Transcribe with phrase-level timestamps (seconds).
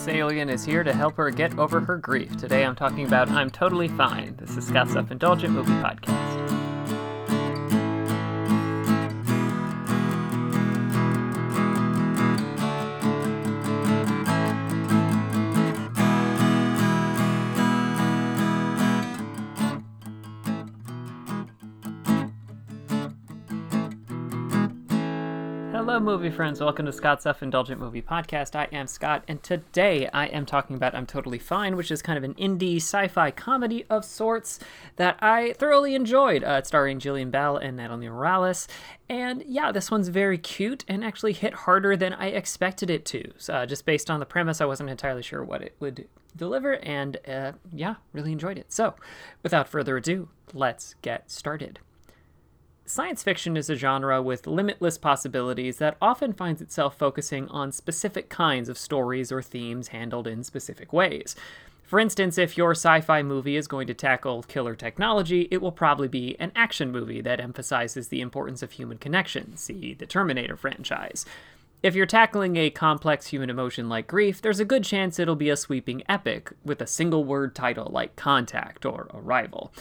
[0.00, 2.34] Princess Alien is here to help her get over her grief.
[2.38, 4.36] Today I'm talking about I'm Totally Fine.
[4.38, 6.49] This is Scott's Self Indulgent Movie Podcast.
[25.80, 26.60] Hello, movie friends.
[26.60, 28.54] Welcome to Scott's Self Indulgent Movie Podcast.
[28.54, 32.18] I am Scott, and today I am talking about I'm Totally Fine, which is kind
[32.18, 34.60] of an indie sci fi comedy of sorts
[34.96, 36.44] that I thoroughly enjoyed.
[36.44, 38.68] Uh, starring Jillian Bell and Natalie Morales.
[39.08, 43.32] And yeah, this one's very cute and actually hit harder than I expected it to.
[43.38, 46.74] So, uh, just based on the premise, I wasn't entirely sure what it would deliver,
[46.84, 48.70] and uh, yeah, really enjoyed it.
[48.70, 48.96] So,
[49.42, 51.80] without further ado, let's get started.
[52.92, 58.28] Science fiction is a genre with limitless possibilities that often finds itself focusing on specific
[58.28, 61.36] kinds of stories or themes handled in specific ways.
[61.84, 65.70] For instance, if your sci fi movie is going to tackle killer technology, it will
[65.70, 70.56] probably be an action movie that emphasizes the importance of human connection, see the Terminator
[70.56, 71.24] franchise.
[71.84, 75.48] If you're tackling a complex human emotion like grief, there's a good chance it'll be
[75.48, 79.72] a sweeping epic with a single word title like Contact or Arrival.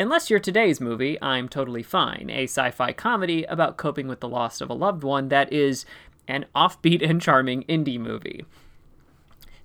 [0.00, 4.30] Unless you're today's movie, I'm Totally Fine, a sci fi comedy about coping with the
[4.30, 5.84] loss of a loved one that is
[6.26, 8.46] an offbeat and charming indie movie.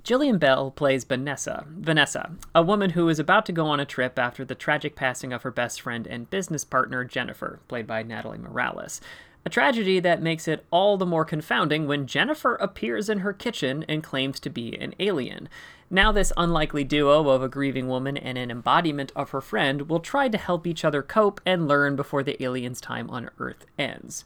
[0.03, 4.19] Jillian Bell plays Vanessa, Vanessa, a woman who is about to go on a trip
[4.19, 8.37] after the tragic passing of her best friend and business partner Jennifer, played by Natalie
[8.37, 8.99] Morales.
[9.47, 13.85] A tragedy that makes it all the more confounding when Jennifer appears in her kitchen
[13.87, 15.49] and claims to be an alien.
[15.87, 19.99] Now, this unlikely duo of a grieving woman and an embodiment of her friend will
[19.99, 24.25] try to help each other cope and learn before the alien's time on Earth ends.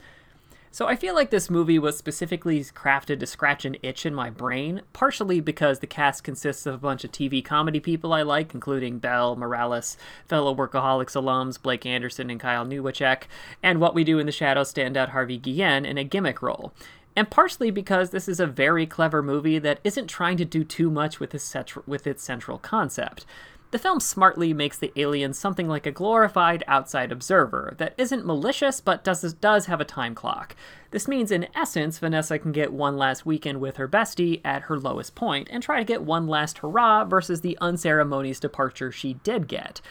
[0.71, 4.29] So I feel like this movie was specifically crafted to scratch an itch in my
[4.29, 8.53] brain, partially because the cast consists of a bunch of TV comedy people I like,
[8.53, 13.23] including Bell, Morales, fellow Workaholics alums Blake Anderson and Kyle Newacheck,
[13.63, 16.71] and What We Do in the Shadows standout Harvey Guillen in a gimmick role
[17.15, 20.89] and partially because this is a very clever movie that isn't trying to do too
[20.89, 21.53] much with its,
[21.85, 23.25] with its central concept.
[23.71, 28.81] The film smartly makes the alien something like a glorified outside observer that isn't malicious
[28.81, 30.55] but does, does have a time clock.
[30.89, 34.79] This means, in essence, Vanessa can get one last weekend with her bestie at her
[34.79, 39.47] lowest point and try to get one last hurrah versus the unceremonious departure she did
[39.47, 39.81] get.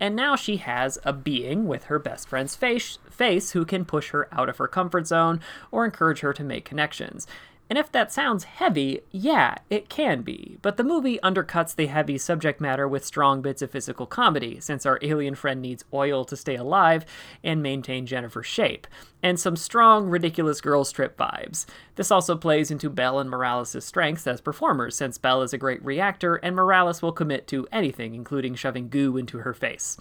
[0.00, 4.10] And now she has a being with her best friend's face, face who can push
[4.10, 7.26] her out of her comfort zone or encourage her to make connections.
[7.70, 10.58] And if that sounds heavy, yeah, it can be.
[10.62, 14.86] But the movie undercuts the heavy subject matter with strong bits of physical comedy, since
[14.86, 17.04] our alien friend needs oil to stay alive
[17.44, 18.86] and maintain Jennifer's shape,
[19.22, 21.66] and some strong, ridiculous girls trip vibes.
[21.96, 25.84] This also plays into Bell and Morales' strengths as performers, since Bell is a great
[25.84, 29.98] reactor and Morales will commit to anything, including shoving goo into her face.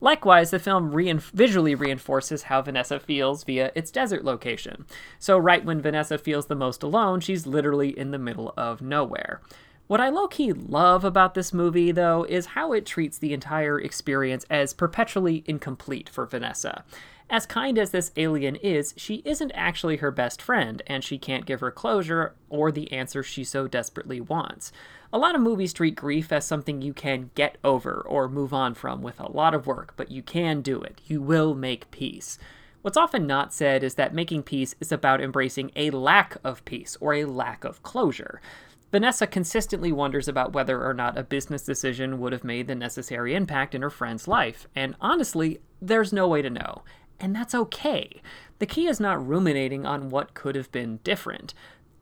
[0.00, 0.92] Likewise, the film
[1.34, 4.86] visually reinforces how Vanessa feels via its desert location.
[5.18, 9.40] So, right when Vanessa feels the most alone, she's literally in the middle of nowhere.
[9.88, 13.80] What I low key love about this movie, though, is how it treats the entire
[13.80, 16.84] experience as perpetually incomplete for Vanessa.
[17.30, 21.46] As kind as this alien is, she isn't actually her best friend, and she can't
[21.46, 24.72] give her closure or the answer she so desperately wants.
[25.10, 28.74] A lot of movies treat grief as something you can get over or move on
[28.74, 31.00] from with a lot of work, but you can do it.
[31.06, 32.38] You will make peace.
[32.82, 36.98] What's often not said is that making peace is about embracing a lack of peace
[37.00, 38.42] or a lack of closure.
[38.90, 43.34] Vanessa consistently wonders about whether or not a business decision would have made the necessary
[43.34, 46.82] impact in her friend's life, and honestly, there's no way to know.
[47.20, 48.22] And that's okay.
[48.60, 51.52] The key is not ruminating on what could have been different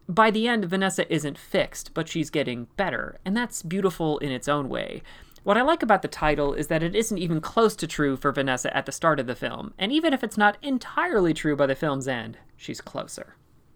[0.08, 4.46] by the end, Vanessa isn't fixed, but she's getting better, and that's beautiful in its
[4.46, 5.02] own way.
[5.42, 8.32] What I like about the title is that it isn't even close to true for
[8.32, 11.66] Vanessa at the start of the film, and even if it's not entirely true by
[11.66, 13.36] the film's end, she's closer.